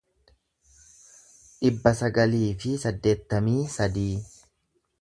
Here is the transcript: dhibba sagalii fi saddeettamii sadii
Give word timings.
dhibba 1.65 1.93
sagalii 1.99 2.49
fi 2.63 2.73
saddeettamii 2.85 3.61
sadii 3.77 4.13